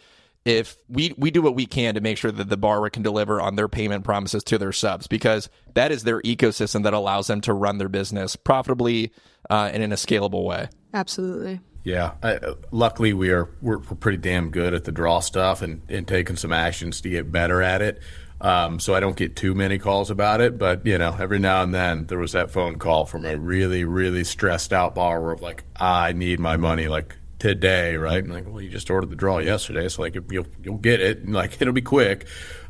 [0.45, 3.41] if we, we do what we can to make sure that the borrower can deliver
[3.41, 7.41] on their payment promises to their subs because that is their ecosystem that allows them
[7.41, 9.11] to run their business profitably
[9.49, 10.69] uh, and in a scalable way.
[10.93, 11.59] Absolutely.
[11.83, 12.39] Yeah, I,
[12.71, 16.35] luckily we are we're, we're, pretty damn good at the draw stuff and, and taking
[16.35, 18.01] some actions to get better at it.
[18.41, 21.63] Um, so I don't get too many calls about it, but you know, every now
[21.63, 25.41] and then there was that phone call from a really, really stressed out borrower of
[25.41, 28.23] like, I need my money like today, right?
[28.23, 31.19] And like, well, you just ordered the draw yesterday, so like you'll you'll get it,
[31.19, 32.27] and like it'll be quick.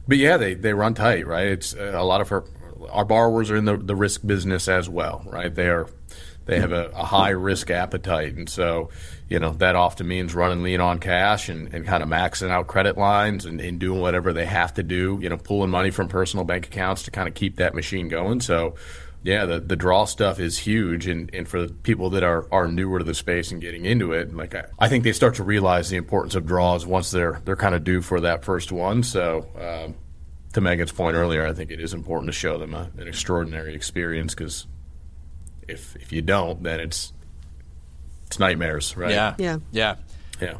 [0.07, 1.47] But yeah, they they run tight, right?
[1.47, 2.45] It's uh, a lot of our
[2.91, 5.53] our borrowers are in the the risk business as well, right?
[5.53, 5.87] They are
[6.45, 8.89] they have a, a high risk appetite, and so
[9.27, 12.67] you know that often means running lean on cash and, and kind of maxing out
[12.67, 15.19] credit lines and, and doing whatever they have to do.
[15.21, 18.41] You know, pulling money from personal bank accounts to kind of keep that machine going.
[18.41, 18.75] So
[19.25, 22.99] yeah, the, the draw stuff is huge, and, and for people that are, are newer
[22.99, 25.89] to the space and getting into it, like I, I think they start to realize
[25.89, 29.01] the importance of draws once they're they're kind of due for that first one.
[29.01, 29.95] So, um,
[30.53, 33.73] to Megan's point earlier, I think it is important to show them a, an extraordinary
[33.73, 34.67] experience because
[35.67, 37.11] if if you don't, then it's
[38.35, 39.11] it's nightmares, right?
[39.11, 39.95] Yeah, yeah, yeah,
[40.41, 40.57] yeah.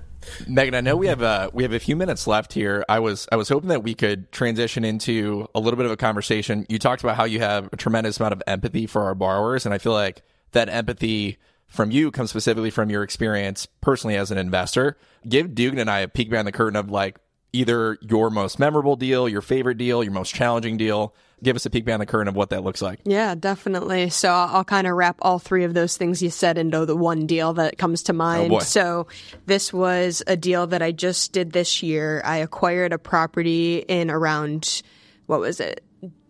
[0.47, 2.85] Megan, I know we have uh, we have a few minutes left here.
[2.87, 5.97] I was I was hoping that we could transition into a little bit of a
[5.97, 6.65] conversation.
[6.69, 9.75] You talked about how you have a tremendous amount of empathy for our borrowers, and
[9.75, 10.21] I feel like
[10.53, 14.97] that empathy from you comes specifically from your experience personally as an investor.
[15.27, 17.17] Give Dugan and I a peek behind the curtain of like
[17.55, 21.15] either your most memorable deal, your favorite deal, your most challenging deal.
[21.41, 22.99] Give us a peek behind the curtain of what that looks like.
[23.03, 24.09] Yeah, definitely.
[24.09, 26.95] So I'll, I'll kind of wrap all three of those things you said into the
[26.95, 28.51] one deal that comes to oh, mind.
[28.51, 29.07] Oh so
[29.45, 32.21] this was a deal that I just did this year.
[32.25, 34.81] I acquired a property in around,
[35.25, 35.83] what was it?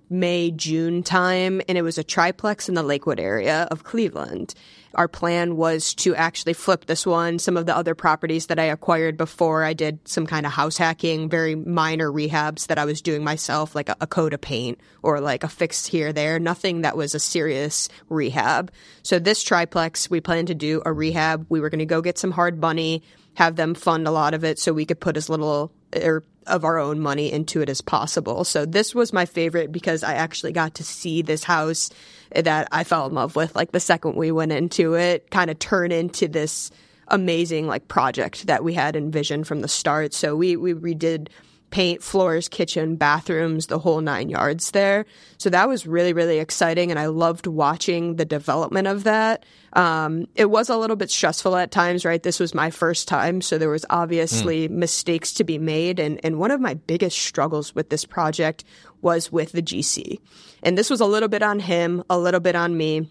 [0.10, 4.54] May, June time, and it was a triplex in the Lakewood area of Cleveland.
[4.96, 7.40] Our plan was to actually flip this one.
[7.40, 10.78] Some of the other properties that I acquired before, I did some kind of house
[10.78, 14.80] hacking, very minor rehabs that I was doing myself, like a, a coat of paint
[15.04, 18.72] or like a fix here, there, nothing that was a serious rehab.
[19.04, 21.46] So this triplex, we planned to do a rehab.
[21.50, 23.04] We were going to go get some hard money,
[23.36, 26.64] have them fund a lot of it so we could put as little or of
[26.64, 28.44] our own money into it as possible.
[28.44, 31.90] So this was my favorite because I actually got to see this house
[32.34, 35.60] that I fell in love with like the second we went into it kind of
[35.60, 36.72] turn into this
[37.08, 40.14] amazing like project that we had envisioned from the start.
[40.14, 41.28] So we we redid
[41.70, 45.06] paint floors, kitchen, bathrooms, the whole nine yards there.
[45.38, 46.92] So that was really, really exciting.
[46.92, 49.46] And I loved watching the development of that.
[49.74, 52.24] Um, it was a little bit stressful at times, right?
[52.24, 53.42] This was my first time.
[53.42, 54.72] So there was obviously mm.
[54.72, 56.00] mistakes to be made.
[56.00, 58.64] And, and one of my biggest struggles with this project
[59.02, 60.20] was with the GC.
[60.64, 63.10] And this was a little bit on him, a little bit on me.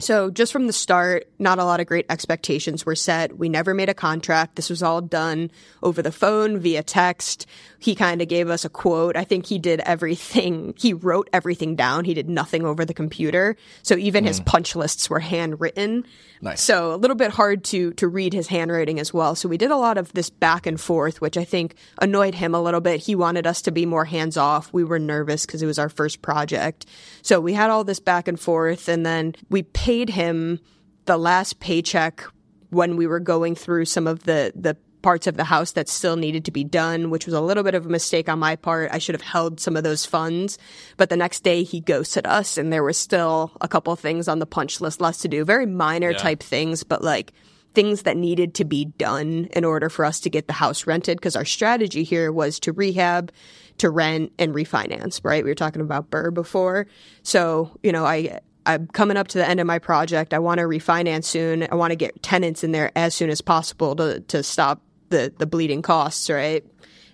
[0.00, 3.36] So just from the start, not a lot of great expectations were set.
[3.36, 4.56] We never made a contract.
[4.56, 5.50] This was all done
[5.82, 7.46] over the phone via text.
[7.78, 9.16] He kind of gave us a quote.
[9.16, 10.74] I think he did everything.
[10.78, 12.06] He wrote everything down.
[12.06, 13.56] He did nothing over the computer.
[13.82, 14.28] So even mm.
[14.28, 14.44] his hmm.
[14.44, 16.04] punch lists were handwritten.
[16.40, 16.62] Nice.
[16.62, 19.34] So a little bit hard to to read his handwriting as well.
[19.34, 22.54] So we did a lot of this back and forth, which I think annoyed him
[22.54, 23.00] a little bit.
[23.00, 24.72] He wanted us to be more hands off.
[24.72, 26.86] We were nervous because it was our first project.
[27.20, 30.60] So we had all this back and forth, and then we paid him
[31.06, 32.24] the last paycheck
[32.70, 36.16] when we were going through some of the the parts of the house that still
[36.16, 38.90] needed to be done, which was a little bit of a mistake on my part.
[38.92, 40.58] I should have held some of those funds.
[40.96, 44.38] But the next day he ghosted us and there was still a couple things on
[44.38, 45.44] the punch list less to do.
[45.44, 46.18] Very minor yeah.
[46.18, 47.32] type things, but like
[47.72, 51.16] things that needed to be done in order for us to get the house rented.
[51.16, 53.32] Because our strategy here was to rehab,
[53.78, 55.44] to rent and refinance, right?
[55.44, 56.86] We were talking about BRRRR before.
[57.22, 60.34] So, you know, I, I'm coming up to the end of my project.
[60.34, 61.66] I want to refinance soon.
[61.70, 65.32] I want to get tenants in there as soon as possible to, to stop the
[65.38, 66.64] the bleeding costs, right?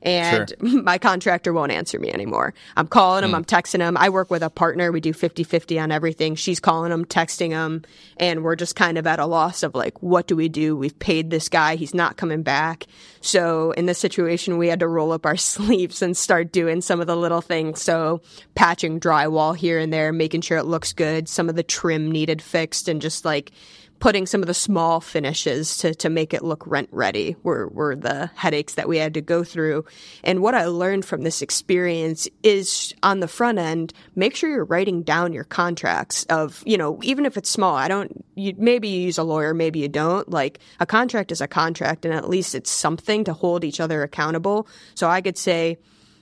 [0.07, 0.83] And sure.
[0.83, 2.55] my contractor won't answer me anymore.
[2.77, 3.35] I'm calling him, mm.
[3.35, 3.97] I'm texting him.
[3.97, 4.93] I work with a partner.
[4.93, 6.37] We do 50 50 on everything.
[6.37, 7.83] She's calling him, texting him,
[8.17, 10.77] and we're just kind of at a loss of like, what do we do?
[10.77, 12.87] We've paid this guy, he's not coming back.
[13.21, 17.01] So in this situation, we had to roll up our sleeves and start doing some
[17.01, 17.83] of the little things.
[17.83, 18.21] So
[18.55, 21.29] patching drywall here and there, making sure it looks good.
[21.29, 23.51] Some of the trim needed fixed, and just like,
[23.99, 27.97] putting some of the small finishes to, to make it look rent ready were, were
[27.97, 29.85] the headaches that we had to go through.
[30.23, 34.65] And what I learned from this experience is on the front end, make sure you're
[34.65, 38.89] writing down your contracts of, you know, even if it's small, I don't, you, maybe
[38.89, 40.29] you use a lawyer, maybe you don't.
[40.29, 44.03] Like a contract is a contract and at least it's something to hold each other
[44.03, 44.69] accountable.
[44.95, 45.79] So I could say,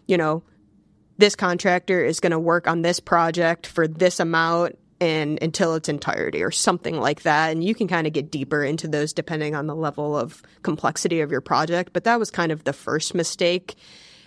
[0.07, 0.45] you know,
[1.19, 5.89] this contractor is going to work on this project for this amount and until its
[5.89, 7.53] entirety or something like that.
[7.53, 11.21] And you can kind of get deeper into those depending on the level of complexity
[11.21, 11.93] of your project.
[11.93, 13.75] But that was kind of the first mistake.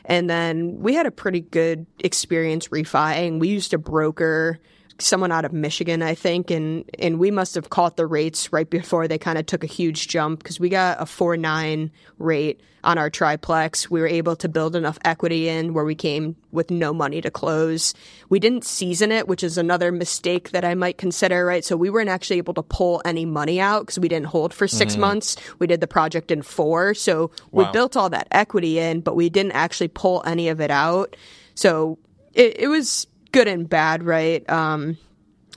[0.05, 3.39] And then we had a pretty good experience refiing.
[3.39, 4.59] We used a broker
[4.99, 8.69] someone out of Michigan, I think, and and we must have caught the rates right
[8.69, 12.61] before they kind of took a huge jump because we got a four nine rate
[12.83, 13.89] on our triplex.
[13.89, 17.29] We were able to build enough equity in where we came with no money to
[17.29, 17.93] close.
[18.29, 21.45] We didn't season it, which is another mistake that I might consider.
[21.45, 24.53] Right, so we weren't actually able to pull any money out because we didn't hold
[24.53, 24.99] for six mm.
[24.99, 25.35] months.
[25.59, 27.65] We did the project in four, so wow.
[27.65, 31.15] we built all that equity in, but we didn't actually pull any of it out.
[31.55, 31.97] So
[32.33, 33.07] it, it was
[33.37, 34.49] good and bad, right?
[34.49, 34.97] Um,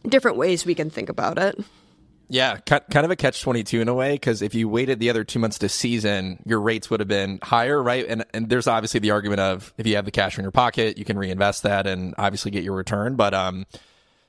[0.06, 1.58] different ways we can think about it.
[2.28, 5.24] Yeah, kind of a catch 22 in a way, because if you waited the other
[5.24, 8.06] two months to season, your rates would have been higher, right?
[8.06, 10.96] And, and there's obviously the argument of if you have the cash in your pocket,
[10.96, 13.16] you can reinvest that and obviously get your return.
[13.16, 13.66] But um,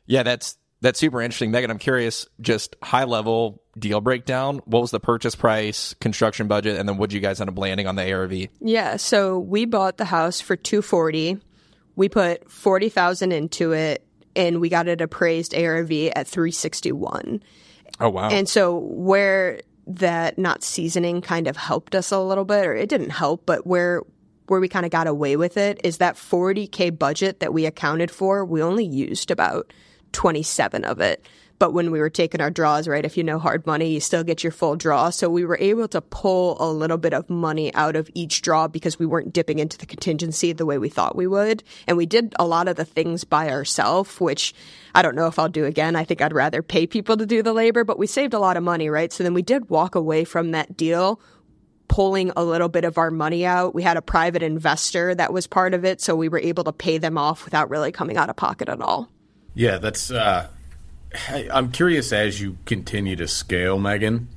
[0.07, 1.51] yeah, that's that's super interesting.
[1.51, 4.61] Megan, I'm curious, just high level deal breakdown.
[4.65, 7.57] What was the purchase price, construction budget, and then what did you guys end up
[7.57, 8.47] landing on the ARV?
[8.61, 11.37] Yeah, so we bought the house for 240
[11.95, 17.43] we put 40,000 into it and we got it appraised ARV at 361.
[17.99, 18.29] Oh wow.
[18.29, 22.89] And so where that not seasoning kind of helped us a little bit or it
[22.89, 24.03] didn't help, but where
[24.47, 28.11] where we kind of got away with it is that 40k budget that we accounted
[28.11, 29.71] for, we only used about
[30.11, 31.25] 27 of it.
[31.61, 34.23] But when we were taking our draws, right, if you know hard money, you still
[34.23, 35.11] get your full draw.
[35.11, 38.67] So we were able to pull a little bit of money out of each draw
[38.67, 41.61] because we weren't dipping into the contingency the way we thought we would.
[41.85, 44.55] And we did a lot of the things by ourselves, which
[44.95, 45.95] I don't know if I'll do again.
[45.95, 48.57] I think I'd rather pay people to do the labor, but we saved a lot
[48.57, 49.13] of money, right?
[49.13, 51.21] So then we did walk away from that deal
[51.87, 53.75] pulling a little bit of our money out.
[53.75, 56.73] We had a private investor that was part of it, so we were able to
[56.73, 59.11] pay them off without really coming out of pocket at all.
[59.53, 60.47] Yeah, that's uh,
[61.29, 64.29] I'm curious as you continue to scale, Megan,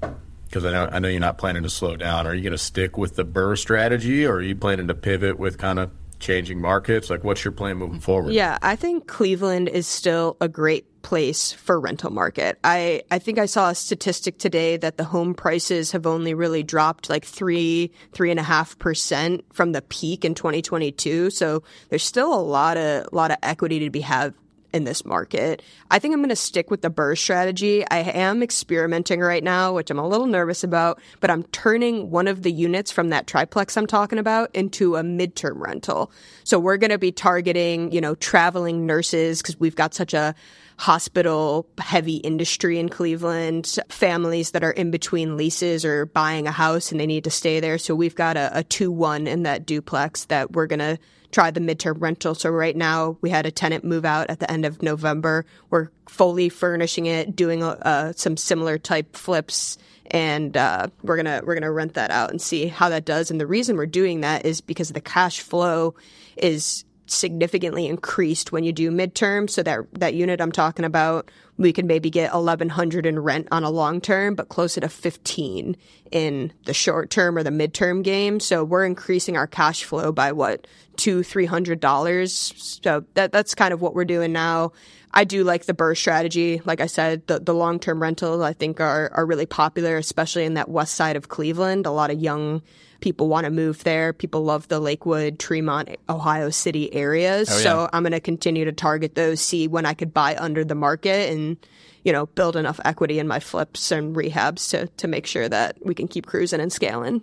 [0.46, 2.26] because I know I know you're not planning to slow down.
[2.26, 5.38] Are you going to stick with the BRRRR strategy, or are you planning to pivot
[5.38, 7.10] with kind of changing markets?
[7.10, 8.32] Like, what's your plan moving forward?
[8.32, 12.58] Yeah, I think Cleveland is still a great place for rental market.
[12.64, 16.62] I, I think I saw a statistic today that the home prices have only really
[16.62, 21.30] dropped like three, three and a half percent from the peak in 2022.
[21.30, 24.34] So there's still a lot of, lot of equity to be have
[24.74, 25.62] in this market.
[25.90, 27.86] I think I'm going to stick with the BRRRR strategy.
[27.88, 32.26] I am experimenting right now, which I'm a little nervous about, but I'm turning one
[32.26, 36.10] of the units from that triplex I'm talking about into a midterm rental.
[36.42, 40.34] So we're going to be targeting, you know, traveling nurses because we've got such a
[40.76, 46.90] hospital heavy industry in Cleveland, families that are in between leases or buying a house
[46.90, 47.78] and they need to stay there.
[47.78, 50.98] So we've got a, a 2 1 in that duplex that we're going to
[51.34, 52.34] try the midterm rental.
[52.34, 55.44] So right now we had a tenant move out at the end of November.
[55.68, 59.76] We're fully furnishing it, doing uh, some similar type flips
[60.10, 63.30] and uh, we're gonna we're gonna rent that out and see how that does.
[63.30, 65.94] And the reason we're doing that is because the cash flow
[66.36, 69.48] is significantly increased when you do midterm.
[69.48, 73.64] So that that unit I'm talking about, we could maybe get 1100 in rent on
[73.64, 75.76] a long term, but closer to 15
[76.10, 78.40] in the short term or the midterm game.
[78.40, 80.66] So we're increasing our cash flow by what
[81.04, 82.54] two three hundred dollars.
[82.56, 84.72] So that that's kind of what we're doing now.
[85.12, 86.62] I do like the BRRRR strategy.
[86.64, 90.46] Like I said, the, the long term rentals I think are are really popular, especially
[90.46, 91.84] in that west side of Cleveland.
[91.84, 92.62] A lot of young
[93.00, 94.14] people want to move there.
[94.14, 97.50] People love the Lakewood, Tremont, Ohio City areas.
[97.50, 97.62] Oh, yeah.
[97.62, 100.74] So I'm going to continue to target those, see when I could buy under the
[100.74, 101.58] market and,
[102.02, 105.76] you know, build enough equity in my flips and rehabs to, to make sure that
[105.84, 107.20] we can keep cruising and scaling.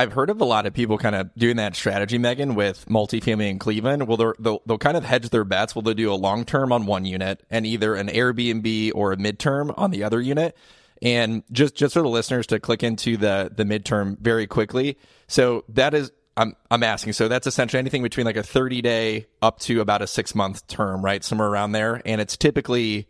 [0.00, 3.50] I've heard of a lot of people kind of doing that strategy, Megan, with multifamily
[3.50, 4.08] in Cleveland.
[4.08, 5.74] Well, they'll, they'll kind of hedge their bets.
[5.74, 9.18] Well, they'll do a long term on one unit and either an Airbnb or a
[9.18, 10.56] midterm on the other unit.
[11.02, 14.96] And just just for the listeners to click into the the midterm very quickly.
[15.28, 17.12] So that is I'm I'm asking.
[17.12, 20.66] So that's essentially anything between like a 30 day up to about a six month
[20.66, 21.22] term, right?
[21.22, 22.00] Somewhere around there.
[22.06, 23.06] And it's typically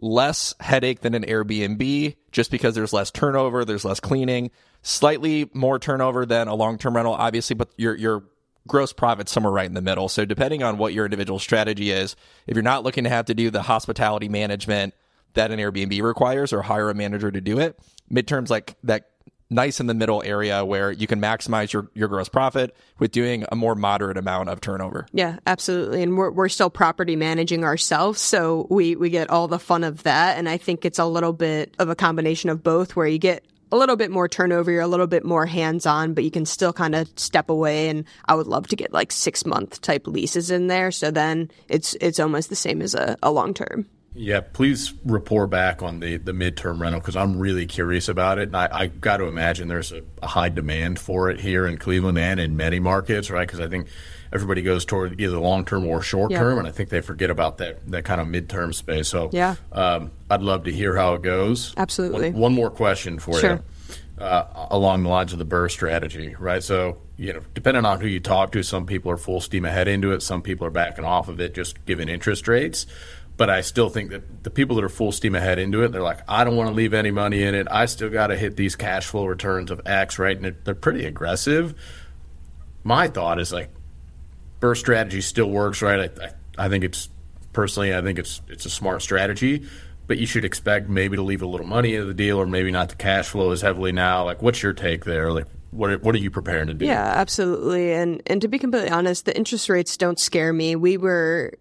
[0.00, 4.50] less headache than an Airbnb just because there's less turnover, there's less cleaning,
[4.82, 8.24] slightly more turnover than a long term rental, obviously, but your your
[8.68, 10.08] gross profit somewhere right in the middle.
[10.08, 12.14] So depending on what your individual strategy is,
[12.46, 14.94] if you're not looking to have to do the hospitality management
[15.34, 17.78] that an Airbnb requires or hire a manager to do it.
[18.12, 19.08] Midterms like that
[19.50, 23.44] nice in the middle area where you can maximize your, your gross profit with doing
[23.52, 25.06] a more moderate amount of turnover.
[25.12, 26.02] Yeah, absolutely.
[26.02, 28.20] And we're, we're still property managing ourselves.
[28.20, 30.38] So we, we get all the fun of that.
[30.38, 33.44] And I think it's a little bit of a combination of both where you get
[33.72, 36.44] a little bit more turnover, you're a little bit more hands on, but you can
[36.44, 37.88] still kind of step away.
[37.88, 40.90] And I would love to get like six month type leases in there.
[40.92, 43.86] So then it's, it's almost the same as a, a long term.
[44.14, 48.48] Yeah, please report back on the, the midterm rental because I'm really curious about it.
[48.48, 51.78] And I, I got to imagine there's a, a, high demand for it here in
[51.78, 53.46] Cleveland and in many markets, right?
[53.46, 53.88] Because I think
[54.30, 56.58] everybody goes toward either long term or short term, yeah.
[56.58, 59.08] and I think they forget about that, that kind of midterm space.
[59.08, 59.56] So yeah.
[59.72, 61.72] Um, I'd love to hear how it goes.
[61.78, 62.32] Absolutely.
[62.32, 63.50] One, one more question for sure.
[63.50, 63.62] you.
[64.18, 66.62] Uh, along the lines of the BRRRR strategy, right?
[66.62, 69.88] So, you know, depending on who you talk to, some people are full steam ahead
[69.88, 72.86] into it, some people are backing off of it, just given interest rates.
[73.36, 76.02] But I still think that the people that are full steam ahead into it, they're
[76.02, 77.66] like, I don't want to leave any money in it.
[77.70, 80.36] I still got to hit these cash flow returns of X, right?
[80.36, 81.74] And they're pretty aggressive.
[82.84, 83.70] My thought is like,
[84.60, 86.10] BRRRR strategy still works, right?
[86.20, 87.08] I, I, I think it's
[87.52, 89.66] personally, I think it's it's a smart strategy
[90.06, 92.70] but you should expect maybe to leave a little money in the deal or maybe
[92.70, 94.24] not the cash flow as heavily now.
[94.24, 95.32] Like, what's your take there?
[95.32, 96.84] Like, what are, what are you preparing to do?
[96.84, 97.92] Yeah, absolutely.
[97.94, 100.76] And and to be completely honest, the interest rates don't scare me.
[100.76, 101.54] We were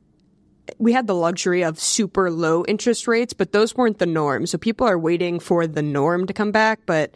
[0.78, 4.46] we had the luxury of super low interest rates, but those weren't the norm.
[4.46, 7.14] So people are waiting for the norm to come back, but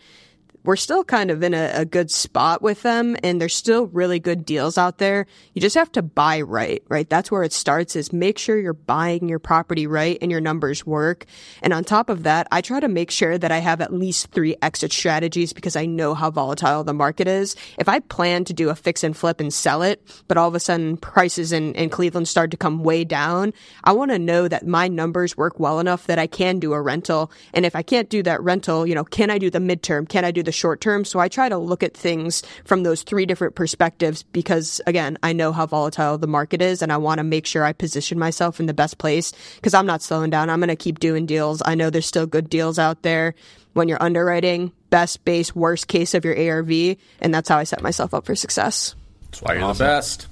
[0.66, 4.20] we're still kind of in a, a, good spot with them and there's still really
[4.20, 5.28] good deals out there.
[5.54, 7.08] You just have to buy right, right?
[7.08, 10.84] That's where it starts is make sure you're buying your property right and your numbers
[10.86, 11.26] work.
[11.62, 14.32] And on top of that, I try to make sure that I have at least
[14.32, 17.56] three exit strategies because I know how volatile the market is.
[17.78, 20.56] If I plan to do a fix and flip and sell it, but all of
[20.56, 23.54] a sudden prices in, in Cleveland start to come way down,
[23.84, 26.82] I want to know that my numbers work well enough that I can do a
[26.82, 27.32] rental.
[27.54, 30.10] And if I can't do that rental, you know, can I do the midterm?
[30.10, 31.06] Can I do the short term.
[31.06, 35.34] So I try to look at things from those three different perspectives because again, I
[35.34, 38.60] know how volatile the market is and I want to make sure I position myself
[38.60, 40.50] in the best place because I'm not slowing down.
[40.50, 41.62] I'm going to keep doing deals.
[41.66, 43.36] I know there's still good deals out there
[43.74, 46.98] when you're underwriting best base, worst case of your ARV.
[47.20, 48.96] And that's how I set myself up for success.
[49.26, 49.86] That's why you're awesome.
[49.86, 50.28] the best.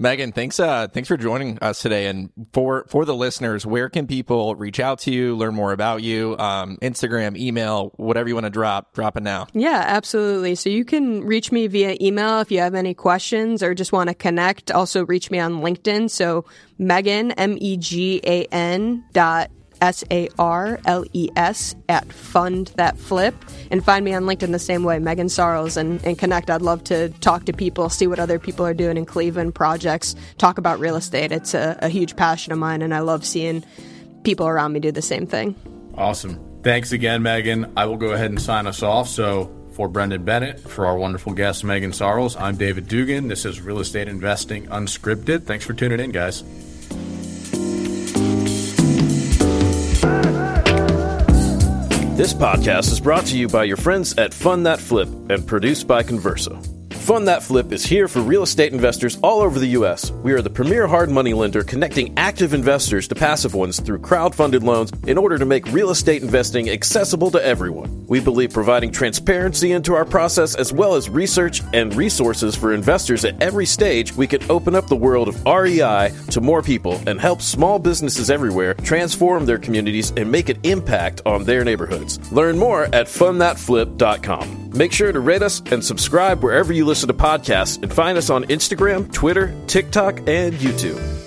[0.00, 2.06] Megan, thanks uh, thanks for joining us today.
[2.06, 6.02] And for for the listeners, where can people reach out to you, learn more about
[6.02, 6.36] you?
[6.38, 9.48] Um, Instagram, email, whatever you want to drop, drop it now.
[9.54, 10.54] Yeah, absolutely.
[10.54, 14.08] So you can reach me via email if you have any questions or just want
[14.08, 14.70] to connect.
[14.70, 16.10] Also reach me on LinkedIn.
[16.10, 16.44] So
[16.78, 19.50] Megan M E G A N dot
[19.80, 23.34] S A R L E S, at Fund That Flip.
[23.70, 26.50] And find me on LinkedIn the same way, Megan Sarles, and, and connect.
[26.50, 30.14] I'd love to talk to people, see what other people are doing in Cleveland, projects,
[30.38, 31.32] talk about real estate.
[31.32, 33.64] It's a, a huge passion of mine, and I love seeing
[34.24, 35.54] people around me do the same thing.
[35.94, 36.38] Awesome.
[36.62, 37.72] Thanks again, Megan.
[37.76, 39.08] I will go ahead and sign us off.
[39.08, 43.28] So, for Brendan Bennett, for our wonderful guest, Megan Sarles, I'm David Dugan.
[43.28, 45.44] This is Real Estate Investing Unscripted.
[45.44, 46.42] Thanks for tuning in, guys.
[52.18, 55.86] This podcast is brought to you by your friends at Fund That Flip and produced
[55.86, 56.92] by Connversa.
[56.94, 60.10] Fund That Flip is here for real estate investors all over the U.S.
[60.10, 64.64] We are the premier hard money lender connecting active investors to passive ones through crowd-funded
[64.64, 67.97] loans in order to make real estate investing accessible to everyone.
[68.08, 73.24] We believe providing transparency into our process as well as research and resources for investors
[73.24, 77.20] at every stage, we can open up the world of REI to more people and
[77.20, 82.32] help small businesses everywhere transform their communities and make an impact on their neighborhoods.
[82.32, 84.70] Learn more at fundthatflip.com.
[84.74, 88.30] Make sure to rate us and subscribe wherever you listen to podcasts and find us
[88.30, 91.17] on Instagram, Twitter, TikTok, and YouTube.